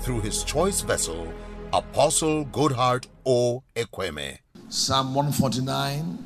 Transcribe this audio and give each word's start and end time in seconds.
through 0.00 0.20
His 0.20 0.42
choice 0.44 0.80
vessel, 0.80 1.32
Apostle 1.72 2.44
Goodhart 2.46 3.06
O. 3.26 3.62
Ekweme. 3.76 4.38
Psalm 4.68 5.14
149, 5.14 6.18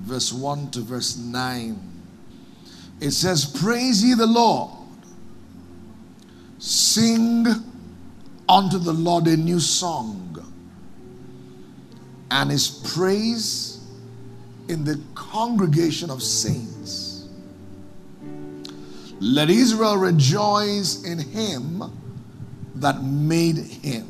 verse 0.00 0.32
1 0.32 0.70
to 0.70 0.80
verse 0.80 1.16
9. 1.16 1.78
It 3.00 3.10
says, 3.10 3.44
Praise 3.44 4.02
ye 4.02 4.14
the 4.14 4.26
Lord. 4.26 4.70
Sing 6.58 7.46
unto 8.48 8.78
the 8.78 8.92
Lord 8.92 9.26
a 9.26 9.36
new 9.36 9.60
song, 9.60 10.38
and 12.30 12.50
his 12.50 12.68
praise 12.94 13.84
in 14.68 14.84
the 14.84 15.00
congregation 15.14 16.10
of 16.10 16.22
saints. 16.22 17.28
Let 19.20 19.50
Israel 19.50 19.96
rejoice 19.96 21.04
in 21.04 21.18
him 21.18 22.01
that 22.76 23.02
made 23.02 23.58
him. 23.58 24.08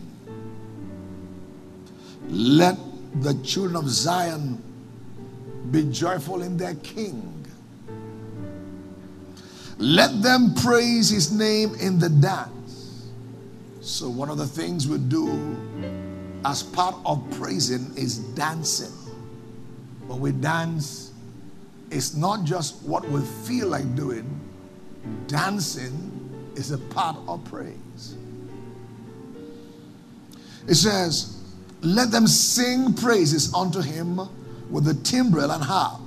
Let 2.28 2.78
the 3.20 3.34
children 3.42 3.76
of 3.76 3.88
Zion 3.88 4.62
be 5.70 5.90
joyful 5.90 6.42
in 6.42 6.56
their 6.56 6.74
king. 6.76 7.44
Let 9.78 10.22
them 10.22 10.54
praise 10.54 11.10
his 11.10 11.32
name 11.32 11.74
in 11.76 11.98
the 11.98 12.08
dance. 12.08 13.08
So, 13.80 14.08
one 14.08 14.30
of 14.30 14.38
the 14.38 14.46
things 14.46 14.86
we 14.86 14.98
do 14.98 15.56
as 16.44 16.62
part 16.62 16.94
of 17.04 17.22
praising 17.32 17.92
is 17.96 18.18
dancing. 18.18 18.92
When 20.06 20.20
we 20.20 20.32
dance, 20.32 21.12
it's 21.90 22.14
not 22.14 22.44
just 22.44 22.82
what 22.84 23.08
we 23.08 23.20
feel 23.44 23.68
like 23.68 23.94
doing, 23.96 24.40
dancing 25.26 26.52
is 26.56 26.70
a 26.70 26.78
part 26.78 27.16
of 27.26 27.44
praise. 27.44 28.16
It 30.66 30.74
says, 30.74 31.36
Let 31.80 32.10
them 32.10 32.26
sing 32.26 32.94
praises 32.94 33.52
unto 33.54 33.80
him 33.80 34.20
with 34.70 34.84
the 34.84 34.94
timbrel 34.94 35.50
and 35.50 35.62
harp. 35.62 36.00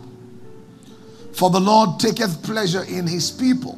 For 1.34 1.50
the 1.50 1.60
Lord 1.60 2.00
taketh 2.00 2.44
pleasure 2.44 2.84
in 2.84 3.08
his 3.08 3.30
people. 3.30 3.78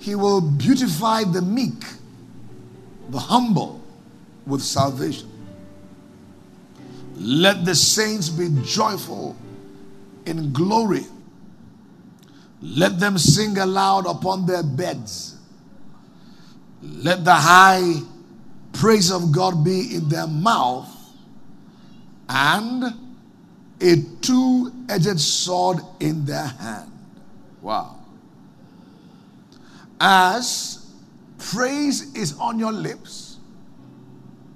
He 0.00 0.14
will 0.14 0.40
beautify 0.40 1.24
the 1.24 1.42
meek, 1.42 1.84
the 3.10 3.18
humble 3.18 3.80
with 4.46 4.62
salvation. 4.62 5.30
Let 7.16 7.64
the 7.64 7.74
saints 7.74 8.28
be 8.28 8.48
joyful 8.64 9.36
in 10.26 10.52
glory. 10.52 11.04
Let 12.62 12.98
them 12.98 13.18
sing 13.18 13.56
aloud 13.58 14.06
upon 14.06 14.46
their 14.46 14.62
beds. 14.62 15.36
Let 16.82 17.24
the 17.24 17.34
high 17.34 18.00
praise 18.72 19.10
of 19.10 19.32
God 19.32 19.64
be 19.64 19.94
in 19.94 20.08
their 20.08 20.26
mouth 20.26 20.88
and 22.28 22.84
a 23.80 23.96
two 24.20 24.72
edged 24.88 25.20
sword 25.20 25.78
in 26.00 26.24
their 26.24 26.46
hand. 26.46 26.90
Wow. 27.60 27.96
As 30.00 30.86
praise 31.38 32.14
is 32.14 32.38
on 32.38 32.58
your 32.58 32.72
lips, 32.72 33.38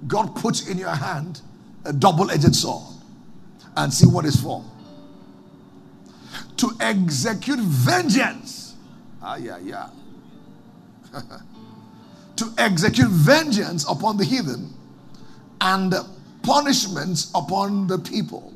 God 0.07 0.35
puts 0.35 0.67
in 0.67 0.77
your 0.77 0.89
hand 0.95 1.41
a 1.83 1.93
double 1.93 2.31
edged 2.31 2.55
sword 2.55 2.95
and 3.75 3.93
see 3.93 4.07
what 4.07 4.25
is 4.25 4.41
for. 4.41 4.63
To 6.57 6.71
execute 6.79 7.59
vengeance. 7.59 8.75
Ah, 9.21 9.35
yeah, 9.35 9.57
yeah. 9.57 9.89
to 12.37 12.53
execute 12.57 13.09
vengeance 13.09 13.85
upon 13.89 14.17
the 14.17 14.25
heathen 14.25 14.73
and 15.61 15.93
punishments 16.43 17.31
upon 17.33 17.87
the 17.87 17.97
people. 17.97 18.53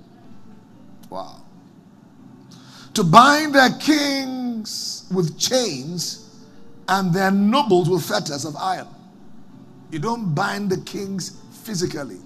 Wow. 1.10 1.42
To 2.94 3.04
bind 3.04 3.56
their 3.56 3.72
kings 3.80 5.08
with 5.14 5.40
chains 5.40 6.30
and 6.88 7.14
their 7.14 7.32
nobles 7.32 7.90
with 7.90 8.06
fetters 8.06 8.46
of 8.46 8.56
iron. 8.58 8.88
You 9.92 10.00
don't 10.00 10.34
bind 10.36 10.70
the 10.70 10.82
kings 10.82 11.42
physically, 11.64 12.20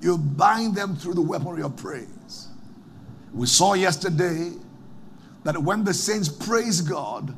you 0.00 0.18
bind 0.18 0.74
them 0.74 0.96
through 0.96 1.14
the 1.14 1.22
weaponry 1.22 1.62
of 1.62 1.76
praise. 1.76 2.48
We 3.32 3.46
saw 3.46 3.74
yesterday 3.74 4.52
that 5.44 5.60
when 5.62 5.84
the 5.84 5.94
saints 5.94 6.28
praise 6.28 6.80
God, 6.80 7.34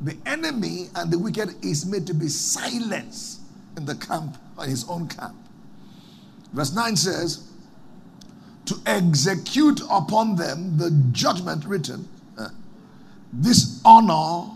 the 0.00 0.16
enemy 0.24 0.88
and 0.94 1.10
the 1.10 1.18
wicked 1.18 1.62
is 1.64 1.84
made 1.84 2.06
to 2.06 2.14
be 2.14 2.28
silenced 2.28 3.40
in 3.76 3.84
the 3.84 3.94
camp, 3.94 4.36
in 4.62 4.70
his 4.70 4.88
own 4.88 5.08
camp. 5.08 5.36
Verse 6.52 6.74
9 6.74 6.96
says, 6.96 7.48
To 8.66 8.76
execute 8.86 9.80
upon 9.90 10.36
them 10.36 10.78
the 10.78 10.90
judgment 11.12 11.64
written, 11.66 12.08
uh, 12.38 12.48
this 13.32 13.80
honor 13.84 14.50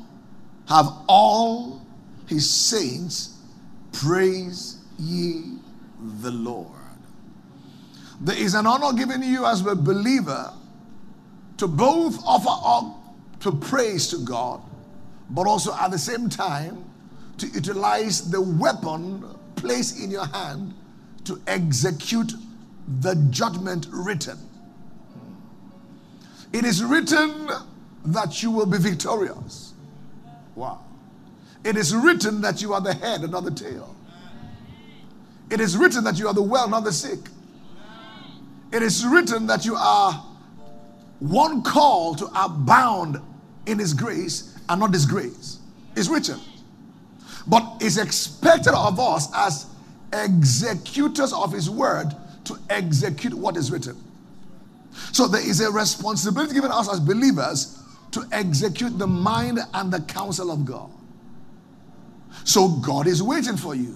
have 0.69 0.87
all 1.09 1.83
his 2.27 2.49
saints, 2.49 3.39
praise 3.93 4.79
ye 4.99 5.59
the 6.21 6.31
Lord. 6.31 6.71
There 8.21 8.37
is 8.37 8.55
an 8.55 8.67
honor 8.67 8.97
given 8.97 9.23
you 9.23 9.45
as 9.45 9.65
a 9.67 9.75
believer 9.75 10.53
to 11.59 11.69
both 11.69 12.19
offer 12.25 12.49
up 12.49 13.41
to 13.41 13.53
praise 13.53 14.09
to 14.09 14.19
God 14.25 14.63
but 15.31 15.47
also 15.47 15.75
at 15.75 15.91
the 15.91 15.99
same 15.99 16.29
time 16.29 16.85
to 17.39 17.47
utilize 17.49 18.31
the 18.31 18.41
weapon 18.41 19.25
placed 19.57 20.01
in 20.01 20.11
your 20.11 20.27
hand 20.27 20.75
to 21.25 21.41
execute 21.47 22.33
the 23.01 23.15
judgment 23.31 23.87
written. 23.91 24.39
It 26.53 26.65
is 26.65 26.85
written 26.85 27.49
that 28.07 28.43
you 28.43 28.51
will 28.51 28.67
be 28.67 28.79
victorious. 28.79 29.73
Wow. 30.55 30.81
It 31.65 31.77
is 31.77 31.95
written 31.95 32.43
that 32.43 32.61
you 32.61 32.75
are 32.75 32.81
the 32.81 32.95
head 32.95 33.23
and 33.23 33.33
not 33.33 33.45
the 33.45 33.51
tail. 33.51 33.97
It 35.51 35.61
is 35.61 35.77
written 35.77 36.05
that 36.05 36.19
you 36.19 36.29
are 36.29 36.35
the 36.35 36.43
well, 36.43 36.69
not 36.69 36.85
the 36.85 36.93
sick. 36.93 37.19
It 38.73 38.83
is 38.83 39.05
written 39.07 39.47
that 39.47 39.65
you 39.65 39.77
are 39.77 40.13
one 41.21 41.63
call 41.63 42.15
to 42.17 42.27
abound 42.35 43.21
in 43.67 43.79
His 43.79 43.95
grace 43.95 44.54
and 44.69 44.81
not 44.81 44.93
disgrace. 44.93 45.59
It's 45.97 46.09
written. 46.09 46.41
But 47.47 47.77
it's 47.81 47.99
expected 47.99 48.73
of 48.75 48.99
us 48.99 49.29
as 49.35 49.67
executors 50.13 51.33
of 51.33 51.53
his 51.53 51.69
word 51.69 52.15
to 52.45 52.59
execute 52.71 53.35
what 53.35 53.57
is 53.57 53.71
written. 53.71 53.97
So 55.13 55.27
there 55.27 55.47
is 55.47 55.61
a 55.61 55.71
responsibility 55.71 56.55
given 56.55 56.71
us 56.71 56.91
as 56.91 57.01
believers 57.01 57.83
to 58.13 58.25
execute 58.33 58.99
the 58.99 59.07
mind 59.07 59.59
and 59.75 59.93
the 59.93 60.01
counsel 60.03 60.51
of 60.51 60.65
God. 60.65 60.91
So 62.45 62.69
God 62.69 63.07
is 63.07 63.23
waiting 63.23 63.57
for 63.57 63.75
you. 63.75 63.95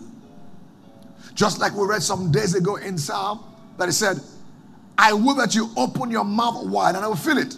Just 1.35 1.61
like 1.61 1.75
we 1.75 1.87
read 1.87 2.03
some 2.03 2.32
days 2.32 2.55
ago 2.55 2.76
in 2.76 2.99
Psalm 2.99 3.44
that 3.76 3.87
he 3.87 3.93
said, 3.93 4.20
I 4.97 5.12
will 5.12 5.37
that 5.37 5.55
you 5.55 5.70
open 5.76 6.11
your 6.11 6.25
mouth 6.25 6.67
wide 6.67 6.97
and 6.97 7.05
I 7.05 7.09
will 7.09 7.15
fill 7.15 7.38
it. 7.38 7.56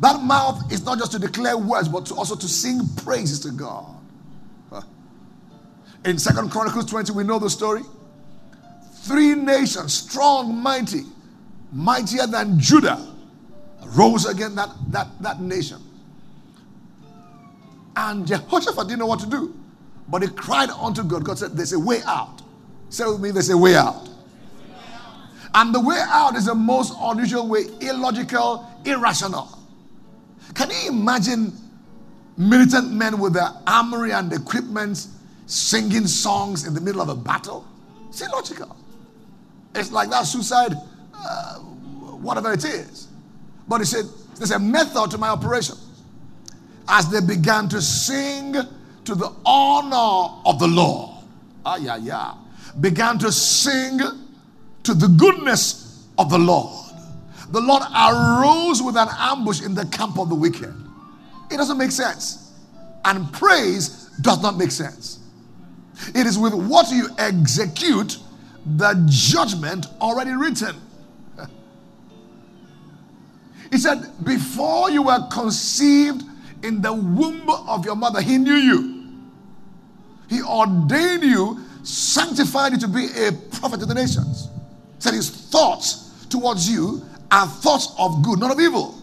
That 0.00 0.22
mouth 0.22 0.72
is 0.72 0.84
not 0.84 0.98
just 0.98 1.12
to 1.12 1.18
declare 1.18 1.56
words, 1.56 1.88
but 1.88 2.06
to 2.06 2.14
also 2.14 2.36
to 2.36 2.48
sing 2.48 2.80
praises 2.96 3.40
to 3.40 3.50
God. 3.50 3.96
In 6.04 6.18
Second 6.18 6.50
Chronicles 6.50 6.86
20, 6.86 7.12
we 7.12 7.24
know 7.24 7.38
the 7.38 7.50
story. 7.50 7.82
Three 9.02 9.34
nations, 9.34 9.94
strong, 9.94 10.54
mighty, 10.54 11.02
mightier 11.72 12.26
than 12.26 12.58
Judah, 12.58 13.04
rose 13.86 14.26
against 14.26 14.56
that, 14.56 14.70
that, 14.88 15.08
that 15.20 15.40
nation. 15.40 15.82
And 17.96 18.26
Jehoshaphat 18.26 18.86
didn't 18.86 19.00
know 19.00 19.06
what 19.06 19.20
to 19.20 19.26
do. 19.26 19.54
But 20.08 20.22
he 20.22 20.28
cried 20.28 20.70
unto 20.70 21.02
God. 21.02 21.24
God 21.24 21.38
said, 21.38 21.56
There's 21.56 21.72
a 21.72 21.78
way 21.78 22.00
out. 22.06 22.42
Say 22.90 23.04
with 23.06 23.20
me, 23.20 23.30
there's 23.30 23.50
a 23.50 23.58
way 23.58 23.74
out. 23.74 24.08
And 25.54 25.74
the 25.74 25.80
way 25.80 26.00
out 26.08 26.36
is 26.36 26.46
the 26.46 26.54
most 26.54 26.94
unusual 26.98 27.48
way, 27.48 27.64
illogical, 27.80 28.66
irrational. 28.84 29.57
Can 30.54 30.70
you 30.70 30.88
imagine 30.90 31.52
militant 32.38 32.92
men 32.92 33.18
with 33.18 33.34
their 33.34 33.50
armory 33.66 34.12
and 34.12 34.32
equipment 34.32 35.08
singing 35.46 36.06
songs 36.06 36.66
in 36.66 36.74
the 36.74 36.80
middle 36.80 37.00
of 37.02 37.08
a 37.08 37.14
battle. 37.14 37.66
It's 38.08 38.20
illogical. 38.20 38.76
It's 39.74 39.90
like 39.90 40.08
that 40.10 40.22
suicide, 40.22 40.74
uh, 41.14 41.54
whatever 41.56 42.52
it 42.52 42.64
is. 42.64 43.08
But 43.66 43.78
he 43.78 43.84
said, 43.84 44.04
there's 44.36 44.52
a 44.52 44.58
method 44.58 45.10
to 45.10 45.18
my 45.18 45.30
operation. 45.30 45.76
As 46.86 47.10
they 47.10 47.20
began 47.20 47.68
to 47.70 47.82
sing 47.82 48.54
to 49.04 49.14
the 49.14 49.32
honor 49.44 50.40
of 50.46 50.58
the 50.58 50.68
Lord, 50.68 51.24
ah, 51.66 51.76
yeah, 51.76 51.96
yeah, 51.96 52.34
began 52.80 53.18
to 53.18 53.32
sing 53.32 53.98
to 54.84 54.94
the 54.94 55.08
goodness 55.08 56.06
of 56.18 56.30
the 56.30 56.38
Lord. 56.38 56.87
The 57.50 57.60
Lord 57.60 57.82
arose 57.82 58.82
with 58.82 58.96
an 58.96 59.08
ambush 59.16 59.62
in 59.62 59.74
the 59.74 59.86
camp 59.86 60.18
of 60.18 60.28
the 60.28 60.34
wicked. 60.34 60.74
It 61.50 61.56
doesn't 61.56 61.78
make 61.78 61.90
sense. 61.90 62.52
And 63.04 63.32
praise 63.32 64.10
does 64.20 64.42
not 64.42 64.58
make 64.58 64.70
sense. 64.70 65.20
It 66.14 66.26
is 66.26 66.38
with 66.38 66.52
what 66.52 66.90
you 66.90 67.08
execute 67.18 68.18
the 68.76 69.02
judgment 69.08 69.86
already 70.00 70.32
written. 70.32 70.76
He 73.70 73.78
said, 73.78 74.12
Before 74.24 74.90
you 74.90 75.02
were 75.02 75.26
conceived 75.30 76.22
in 76.62 76.80
the 76.82 76.92
womb 76.92 77.48
of 77.48 77.84
your 77.84 77.96
mother, 77.96 78.20
He 78.20 78.38
knew 78.38 78.54
you. 78.54 78.98
He 80.28 80.42
ordained 80.42 81.22
you, 81.22 81.64
sanctified 81.82 82.72
you 82.72 82.78
to 82.78 82.88
be 82.88 83.06
a 83.06 83.32
prophet 83.58 83.80
to 83.80 83.86
the 83.86 83.94
nations. 83.94 84.48
He 84.96 85.02
said 85.02 85.14
His 85.14 85.30
thoughts 85.30 86.26
towards 86.28 86.70
you 86.70 87.02
are 87.30 87.46
thoughts 87.46 87.94
of 87.98 88.22
good, 88.22 88.38
not 88.38 88.50
of 88.50 88.60
evil, 88.60 89.00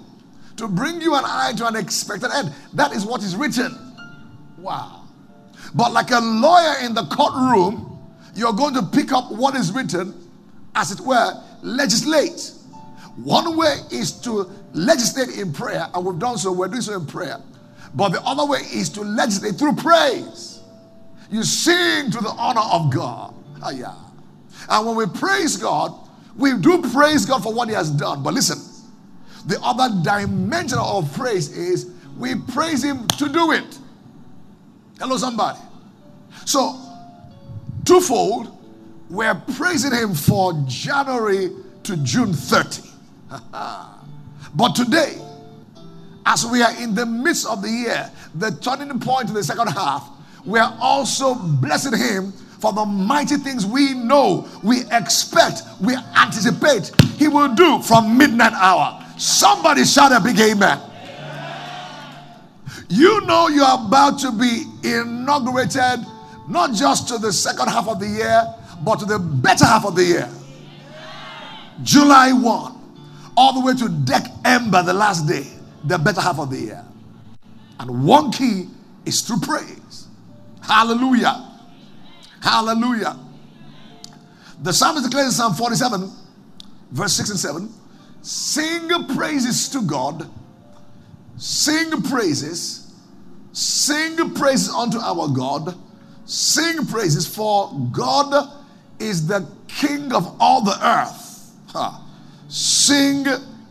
to 0.58 0.68
bring 0.68 1.02
you 1.02 1.16
and 1.16 1.26
I 1.26 1.54
to 1.54 1.68
an 1.68 1.76
expected 1.76 2.32
end. 2.32 2.54
That 2.74 2.94
is 2.94 3.06
what 3.06 3.22
is 3.24 3.36
written. 3.36 3.78
Wow. 4.58 5.04
But 5.74 5.92
like 5.92 6.12
a 6.12 6.20
lawyer 6.20 6.76
in 6.84 6.94
the 6.94 7.06
courtroom, 7.06 8.00
you're 8.36 8.54
going 8.54 8.74
to 8.76 8.84
pick 8.84 9.12
up 9.12 9.32
what 9.32 9.56
is 9.56 9.72
written, 9.72 10.14
as 10.76 10.92
it 10.92 11.00
were, 11.00 11.34
legislate. 11.62 12.52
One 13.18 13.56
way 13.56 13.78
is 13.92 14.12
to 14.22 14.50
legislate 14.74 15.38
in 15.38 15.54
prayer, 15.54 15.88
and 15.94 16.06
we've 16.06 16.20
done 16.20 16.38
so, 16.38 16.52
we're 16.52 16.68
doing 16.68 16.82
so 16.82 16.96
in 16.96 17.06
prayer. 17.06 17.38
But 17.94 18.10
the 18.10 18.22
other 18.24 18.46
way 18.46 18.60
is 18.60 18.90
to 18.92 19.02
legislate 19.02 19.56
through 19.56 19.76
praise. 19.76 20.60
You 21.30 21.44
sing 21.44 22.12
to 22.12 22.20
the 22.20 22.30
honor 22.38 22.62
of 22.62 22.94
God. 22.94 23.34
Ah, 23.64 23.72
yeah. 23.72 23.96
And 24.70 24.86
when 24.86 24.96
we 24.96 25.06
praise 25.06 25.58
God, 25.58 25.94
we 26.36 26.58
do 26.58 26.82
praise 26.82 27.26
God 27.26 27.44
for 27.44 27.54
what 27.54 27.70
He 27.70 27.76
has 27.76 27.90
done. 27.90 28.24
But 28.24 28.34
listen, 28.34 28.60
the 29.46 29.60
other 29.62 29.94
dimension 30.04 30.80
of 30.80 31.12
praise 31.14 31.56
is 31.56 31.92
we 32.18 32.36
praise 32.36 32.84
Him 32.84 33.08
to 33.08 33.30
do 33.30 33.52
it. 33.52 33.78
Hello, 35.00 35.18
somebody. 35.18 35.60
So, 36.46 36.80
twofold, 37.86 38.52
we're 39.10 39.36
praising 39.56 39.92
Him 39.92 40.14
for 40.14 40.54
January 40.68 41.52
to 41.84 41.98
June 41.98 42.34
30. 42.34 42.90
but 44.56 44.76
today, 44.76 45.22
as 46.26 46.46
we 46.46 46.62
are 46.62 46.76
in 46.82 46.96
the 46.96 47.06
midst 47.06 47.46
of 47.46 47.62
the 47.62 47.70
year, 47.70 48.12
the 48.34 48.52
turning 48.52 49.00
point 49.00 49.28
to 49.28 49.34
the 49.34 49.44
second 49.44 49.68
half, 49.68 50.10
we 50.46 50.60
are 50.60 50.76
also 50.80 51.36
blessing 51.36 51.98
Him 51.98 52.34
for 52.66 52.74
the 52.74 52.84
mighty 52.84 53.38
things 53.38 53.64
we 53.64 53.94
know, 53.94 54.48
we 54.64 54.86
expect, 54.90 55.62
we 55.80 55.96
anticipate 56.18 56.92
He 57.16 57.28
will 57.28 57.54
do 57.54 57.80
from 57.84 58.18
midnight 58.18 58.54
hour. 58.54 59.06
Somebody 59.20 59.84
shout 59.86 60.12
a 60.12 60.20
big 60.20 60.40
amen. 60.40 60.82
You 62.90 63.22
know 63.22 63.50
you're 63.50 63.72
about 63.72 64.18
to 64.22 64.32
be 64.32 64.64
inaugurated 64.84 66.08
not 66.48 66.74
just 66.74 67.08
to 67.10 67.20
the 67.20 67.32
second 67.32 67.68
half 67.68 67.88
of 67.88 68.00
the 68.00 68.08
year, 68.08 68.44
but 68.84 68.98
to 68.98 69.06
the 69.06 69.20
better 69.20 69.66
half 69.66 69.86
of 69.86 69.96
the 69.96 70.04
year. 70.04 70.30
July 71.84 72.34
1, 72.34 72.42
all 73.38 73.54
the 73.54 73.64
way 73.64 73.76
to 73.76 73.90
December, 73.90 74.82
the 74.82 74.94
last 74.94 75.28
day, 75.28 75.46
the 75.84 76.00
better 76.00 76.20
half 76.22 76.40
of 76.40 76.50
the 76.50 76.60
year. 76.60 76.84
And 77.80 78.04
one 78.08 78.32
key 78.32 78.70
is 79.06 79.22
through 79.22 79.42
praise. 79.42 80.08
Hallelujah. 80.64 81.52
Hallelujah. 82.46 83.20
The 84.62 84.72
psalmist 84.72 85.04
declares 85.04 85.28
in 85.28 85.32
Psalm 85.34 85.54
47, 85.54 86.10
verse 86.92 87.14
6 87.14 87.30
and 87.32 87.40
7 87.40 87.74
Sing 88.22 88.90
praises 89.16 89.68
to 89.70 89.82
God, 89.82 90.30
sing 91.38 92.02
praises, 92.04 92.94
sing 93.52 94.34
praises 94.34 94.70
unto 94.70 95.00
our 95.00 95.28
God 95.28 95.76
Sing 96.26 96.88
praises, 96.88 97.28
for 97.28 97.72
God 97.92 98.52
is 99.00 99.28
the 99.28 99.48
King 99.68 100.12
of 100.14 100.36
all 100.40 100.62
the 100.62 100.78
earth. 100.84 101.52
Huh. 101.68 102.00
Sing 102.48 103.26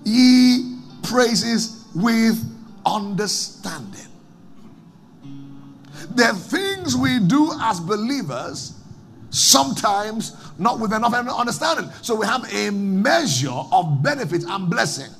ye 0.04 0.78
praises 1.02 1.84
with 1.94 2.42
understanding. 2.86 4.06
The 6.14 6.34
things 6.34 6.96
we 6.96 7.18
do 7.20 7.52
as 7.60 7.80
believers, 7.80 8.74
sometimes 9.30 10.36
not 10.58 10.78
with 10.78 10.92
enough 10.92 11.14
understanding. 11.14 11.90
So 12.02 12.14
we 12.14 12.26
have 12.26 12.44
a 12.52 12.70
measure 12.70 13.50
of 13.50 14.02
benefit 14.02 14.44
and 14.44 14.70
blessing. 14.70 15.10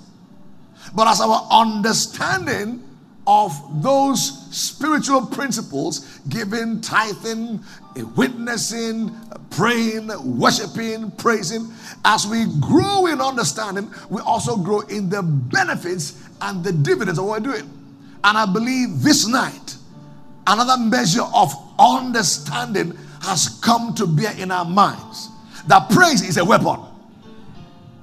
But 0.95 1.09
as 1.09 1.21
our 1.21 1.47
understanding 1.51 2.83
of 3.27 3.83
those 3.83 4.55
spiritual 4.55 5.27
principles, 5.27 6.21
giving, 6.29 6.81
tithing, 6.81 7.59
witnessing, 8.17 9.11
praying, 9.51 10.11
worshiping, 10.39 11.11
praising, 11.13 11.73
as 12.05 12.27
we 12.27 12.45
grow 12.61 13.07
in 13.07 13.21
understanding, 13.21 13.93
we 14.11 14.21
also 14.21 14.57
grow 14.57 14.81
in 14.81 15.09
the 15.09 15.23
benefits 15.23 16.23
and 16.43 16.63
the 16.63 16.73
dividends 16.73 17.19
of 17.19 17.25
what 17.25 17.43
we're 17.43 17.53
doing. 17.53 17.71
And 18.23 18.37
I 18.37 18.47
believe 18.47 19.03
this 19.03 19.27
night, 19.27 19.74
another 20.47 20.83
measure 20.83 21.25
of 21.35 21.55
understanding 21.79 22.97
has 23.23 23.59
come 23.63 23.95
to 23.95 24.07
bear 24.07 24.37
in 24.39 24.51
our 24.51 24.65
minds. 24.65 25.31
That 25.67 25.89
praise 25.91 26.23
is 26.23 26.37
a 26.37 26.45
weapon. 26.45 26.81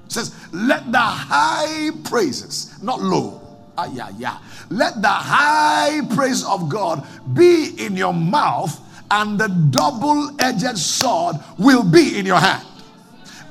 It 0.05 0.11
says, 0.11 0.35
let 0.51 0.91
the 0.91 0.99
high 0.99 1.91
praises, 2.03 2.81
not 2.81 3.01
low. 3.01 3.39
Ah, 3.77 3.89
yeah, 3.93 4.09
yeah 4.17 4.37
let 4.71 5.01
the 5.01 5.09
high 5.09 6.01
praise 6.15 6.45
of 6.45 6.69
God 6.69 7.05
be 7.33 7.75
in 7.77 7.97
your 7.97 8.13
mouth, 8.13 8.79
and 9.11 9.37
the 9.37 9.49
double 9.69 10.31
edged 10.39 10.77
sword 10.77 11.35
will 11.59 11.83
be 11.83 12.17
in 12.17 12.25
your 12.25 12.39
hand. 12.39 12.65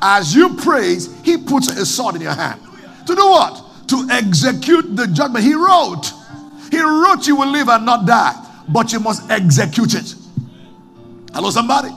As 0.01 0.35
you 0.35 0.57
praise, 0.57 1.15
He 1.23 1.37
puts 1.37 1.69
a 1.69 1.85
sword 1.85 2.17
in 2.17 2.23
your 2.23 2.35
hand. 2.35 2.61
To 3.07 3.15
do 3.15 3.27
what? 3.27 3.63
To 3.89 4.09
execute 4.11 4.97
the 4.97 5.07
judgment 5.09 5.45
He 5.45 5.55
wrote. 5.55 6.11
He 6.71 6.81
wrote 6.81 7.27
you 7.27 7.37
will 7.37 7.51
live 7.51 7.69
and 7.69 7.85
not 7.85 8.07
die, 8.07 8.35
but 8.73 8.93
you 8.93 9.01
must 9.01 9.31
execute 9.31 9.95
it. 9.95 10.15
Hello, 11.33 11.51
somebody? 11.51 11.91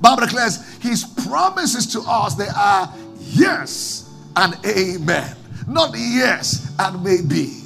Bible 0.00 0.26
declares 0.26 0.76
His 0.78 1.04
promises 1.04 1.86
to 1.92 2.00
us 2.00 2.34
they 2.34 2.48
are 2.48 2.92
yes 3.20 4.14
and 4.36 4.54
amen, 4.66 5.36
not 5.66 5.94
yes 5.96 6.74
and 6.78 7.02
maybe. 7.02 7.62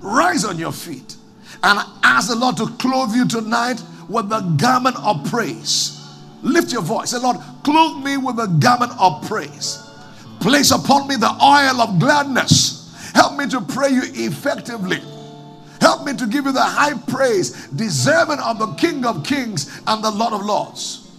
Rise 0.00 0.44
on 0.44 0.58
your 0.58 0.72
feet 0.72 1.16
and 1.62 1.80
ask 2.02 2.28
the 2.28 2.36
Lord 2.36 2.56
to 2.58 2.66
clothe 2.78 3.14
you 3.14 3.26
tonight 3.26 3.82
with 4.08 4.28
the 4.28 4.40
garment 4.40 4.96
of 4.96 5.28
praise. 5.30 5.94
Lift 6.42 6.72
your 6.72 6.82
voice. 6.82 7.10
Say, 7.10 7.18
Lord, 7.18 7.36
clothe 7.64 8.04
me 8.04 8.16
with 8.16 8.36
the 8.36 8.46
garment 8.46 8.92
of 8.98 9.26
praise. 9.26 9.84
Place 10.40 10.70
upon 10.70 11.08
me 11.08 11.16
the 11.16 11.26
oil 11.26 11.80
of 11.80 11.98
gladness. 11.98 13.12
Help 13.14 13.36
me 13.36 13.48
to 13.48 13.60
pray 13.60 13.90
you 13.90 14.02
effectively. 14.04 15.02
Help 15.98 16.06
me 16.06 16.16
to 16.16 16.28
give 16.28 16.44
you 16.44 16.52
the 16.52 16.62
high 16.62 16.96
praise 17.08 17.66
deserving 17.70 18.38
of 18.38 18.60
the 18.60 18.68
King 18.74 19.04
of 19.04 19.24
Kings 19.24 19.80
and 19.84 20.04
the 20.04 20.10
Lord 20.12 20.32
of 20.32 20.44
Lords. 20.44 21.10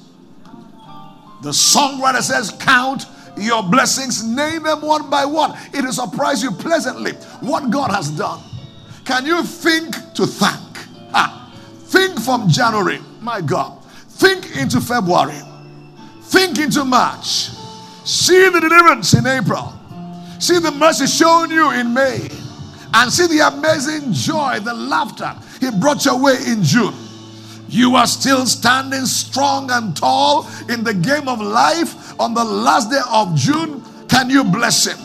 The 1.42 1.50
songwriter 1.50 2.22
says, 2.22 2.52
Count 2.62 3.06
your 3.36 3.62
blessings, 3.62 4.24
name 4.24 4.64
them 4.64 4.82
one 4.82 5.10
by 5.10 5.26
one. 5.26 5.58
It 5.74 5.84
will 5.84 5.92
surprise 5.92 6.42
you 6.42 6.52
pleasantly 6.52 7.12
what 7.42 7.70
God 7.70 7.92
has 7.92 8.10
done. 8.12 8.42
Can 9.04 9.26
you 9.26 9.44
think 9.44 9.96
to 10.14 10.26
thank? 10.26 10.78
Ah, 11.14 11.54
think 11.88 12.18
from 12.18 12.48
January, 12.48 13.00
my 13.20 13.42
God. 13.42 13.84
Think 13.84 14.56
into 14.56 14.80
February. 14.80 15.42
Think 16.22 16.58
into 16.58 16.86
March. 16.86 17.50
See 18.06 18.48
the 18.48 18.62
deliverance 18.62 19.14
in 19.14 19.28
April. 19.28 19.74
See 20.40 20.60
the 20.60 20.72
mercy 20.72 21.06
shown 21.06 21.52
you 21.52 21.70
in 21.72 21.94
May. 21.94 22.30
And 22.94 23.12
see 23.12 23.28
the 23.28 23.48
amazing 23.48 24.14
joy, 24.14 24.60
the 24.60 24.74
laughter 24.74 25.36
He 25.60 25.70
brought 25.80 26.06
your 26.06 26.20
way 26.20 26.38
in 26.48 26.64
June. 26.64 26.94
You 27.70 27.96
are 27.96 28.08
still 28.08 28.48
standing 28.48 29.06
strong 29.06 29.70
and 29.70 29.96
tall 29.96 30.48
in 30.70 30.84
the 30.84 30.94
game 30.94 31.28
of 31.28 31.40
life 31.40 32.20
on 32.20 32.34
the 32.34 32.44
last 32.44 32.90
day 32.90 33.02
of 33.12 33.36
June. 33.36 33.84
Can 34.08 34.30
you 34.30 34.44
bless 34.44 34.88
Him? 34.88 34.98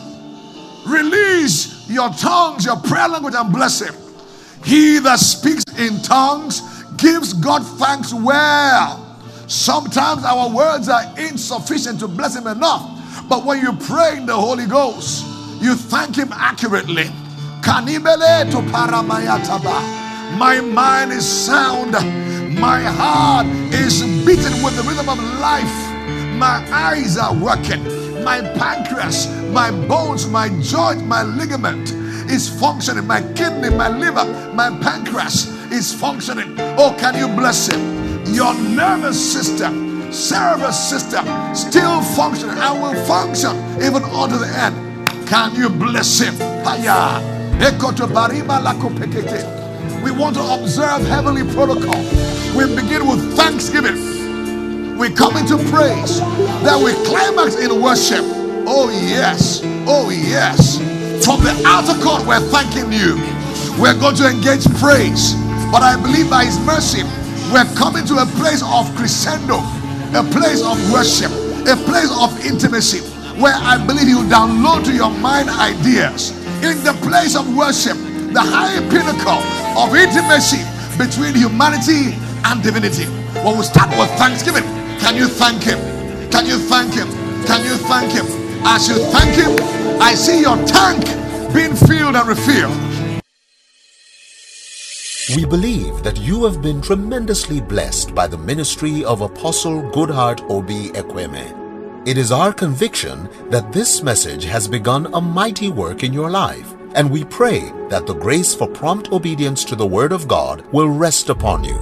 Release 0.91 1.87
your 1.87 2.09
tongues, 2.09 2.65
your 2.65 2.77
prayer 2.77 3.07
language, 3.07 3.35
and 3.35 3.53
bless 3.53 3.81
Him. 3.81 3.93
He 4.63 4.97
that 4.99 5.19
speaks 5.19 5.63
in 5.77 6.01
tongues, 6.01 6.61
gives 6.97 7.33
God 7.33 7.59
thanks 7.77 8.11
well. 8.11 9.01
Sometimes 9.47 10.23
our 10.23 10.49
words 10.49 10.89
are 10.89 11.03
insufficient 11.19 11.99
to 11.99 12.07
bless 12.07 12.35
Him 12.35 12.47
enough. 12.47 13.27
But 13.29 13.45
when 13.45 13.61
you 13.61 13.73
pray 13.73 14.17
in 14.17 14.25
the 14.25 14.35
Holy 14.35 14.65
Ghost, 14.65 15.23
you 15.61 15.75
thank 15.75 16.15
Him 16.15 16.29
accurately. 16.33 17.11
To 17.65 18.61
paramayataba. 18.71 20.37
My 20.37 20.61
mind 20.61 21.11
is 21.11 21.27
sound. 21.27 21.93
My 22.59 22.81
heart 22.81 23.47
is 23.73 24.03
beating 24.25 24.63
with 24.63 24.75
the 24.77 24.83
rhythm 24.87 25.09
of 25.09 25.17
life. 25.39 25.75
My 26.37 26.63
eyes 26.71 27.17
are 27.17 27.33
working. 27.33 27.83
My 28.23 28.41
pancreas, 28.41 29.27
my 29.51 29.71
bones, 29.71 30.27
my 30.27 30.49
joint, 30.61 31.05
my 31.07 31.23
ligament 31.23 31.91
is 32.29 32.47
functioning. 32.47 33.07
My 33.07 33.21
kidney, 33.33 33.71
my 33.71 33.89
liver, 33.89 34.25
my 34.53 34.69
pancreas 34.79 35.47
is 35.71 35.91
functioning. 35.91 36.55
Oh, 36.77 36.95
can 36.99 37.15
you 37.15 37.27
bless 37.35 37.67
Him? 37.67 38.05
your 38.27 38.53
nervous 38.53 39.19
system, 39.33 39.99
nervous 40.09 40.89
system 40.89 41.25
still 41.55 42.01
functioning 42.01 42.57
and 42.57 42.81
will 42.81 43.05
function 43.05 43.55
even 43.81 44.03
unto 44.03 44.37
the 44.37 44.47
end. 44.47 44.75
Can 45.27 45.55
you 45.55 45.69
bless 45.69 46.19
him? 46.19 46.35
We 50.03 50.11
want 50.11 50.35
to 50.35 50.43
observe 50.43 51.07
heavenly 51.07 51.43
protocol. 51.53 52.01
We 52.55 52.67
begin 52.75 53.07
with 53.07 53.35
thanksgiving. 53.37 54.97
We 54.97 55.09
come 55.09 55.37
into 55.37 55.57
praise. 55.71 56.19
Then 56.63 56.83
we 56.83 56.93
climax 57.07 57.55
in 57.55 57.81
worship. 57.81 58.23
Oh, 58.67 58.89
yes. 58.91 59.61
Oh, 59.87 60.09
yes. 60.09 60.77
From 61.23 61.43
the 61.43 61.63
outer 61.65 61.99
court, 62.03 62.25
we're 62.27 62.43
thanking 62.51 62.91
you. 62.91 63.15
We're 63.81 63.97
going 63.97 64.15
to 64.17 64.29
engage 64.29 64.65
praise. 64.79 65.33
But 65.71 65.81
I 65.81 65.95
believe 66.01 66.29
by 66.29 66.45
His 66.45 66.59
mercy, 66.59 67.03
we're 67.51 67.71
coming 67.75 68.05
to 68.07 68.17
a 68.17 68.25
place 68.37 68.63
of 68.63 68.93
crescendo, 68.95 69.59
a 70.13 70.23
place 70.31 70.61
of 70.61 70.75
worship, 70.91 71.31
a 71.67 71.75
place 71.87 72.11
of 72.19 72.35
intimacy 72.45 72.99
where 73.39 73.55
I 73.55 73.83
believe 73.85 74.07
you 74.07 74.23
download 74.31 74.85
to 74.85 74.93
your 74.93 75.09
mind 75.09 75.49
ideas. 75.49 76.44
In 76.65 76.83
the 76.83 76.93
place 77.05 77.35
of 77.35 77.45
worship, 77.55 77.95
the 78.33 78.41
high 78.41 78.79
pinnacle 78.89 79.37
of 79.77 79.93
intimacy 79.93 80.65
between 80.97 81.35
humanity 81.35 82.17
and 82.43 82.63
divinity. 82.63 83.05
When 83.45 83.57
we 83.59 83.63
start 83.63 83.89
with 83.99 84.09
thanksgiving, 84.17 84.63
can 84.97 85.15
you 85.15 85.27
thank 85.27 85.61
Him? 85.61 85.77
Can 86.31 86.47
you 86.47 86.57
thank 86.57 86.91
Him? 86.91 87.07
Can 87.45 87.63
you 87.63 87.77
thank 87.85 88.11
Him? 88.13 88.25
As 88.65 88.89
you 88.89 88.97
thank 89.13 89.35
Him, 89.35 89.53
I 90.01 90.15
see 90.15 90.41
your 90.41 90.57
tank 90.65 91.05
being 91.53 91.75
filled 91.75 92.15
and 92.15 92.27
refilled. 92.27 92.75
We 95.35 95.45
believe 95.45 96.01
that 96.01 96.17
you 96.19 96.45
have 96.45 96.63
been 96.63 96.81
tremendously 96.81 97.61
blessed 97.61 98.15
by 98.15 98.25
the 98.25 98.39
ministry 98.39 99.05
of 99.05 99.21
Apostle 99.21 99.83
Goodheart 99.91 100.41
Obi 100.49 100.89
Ekweme. 100.89 101.64
It 102.05 102.19
is 102.19 102.31
our 102.31 102.53
conviction 102.53 103.27
that 103.49 103.73
this 103.73 104.03
message 104.03 104.43
has 104.43 104.67
begun 104.67 105.11
a 105.15 105.19
mighty 105.19 105.69
work 105.69 106.03
in 106.03 106.13
your 106.13 106.29
life, 106.29 106.75
and 106.93 107.09
we 107.09 107.23
pray 107.23 107.71
that 107.89 108.05
the 108.05 108.13
grace 108.13 108.53
for 108.53 108.67
prompt 108.67 109.11
obedience 109.11 109.65
to 109.65 109.75
the 109.75 109.87
Word 109.87 110.11
of 110.11 110.27
God 110.27 110.63
will 110.71 110.89
rest 110.89 111.29
upon 111.29 111.63
you. 111.63 111.79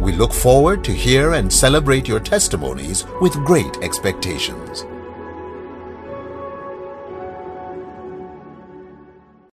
We 0.00 0.12
look 0.12 0.32
forward 0.32 0.82
to 0.84 0.94
hear 0.94 1.34
and 1.34 1.52
celebrate 1.52 2.08
your 2.08 2.20
testimonies 2.20 3.04
with 3.20 3.34
great 3.44 3.76
expectations. 3.82 4.86